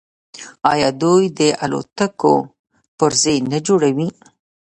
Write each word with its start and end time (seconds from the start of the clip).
آیا 0.71 0.89
دوی 1.01 1.23
د 1.39 1.41
الوتکو 1.63 2.33
پرزې 2.97 3.35
نه 3.51 3.59
جوړوي؟ 3.67 4.09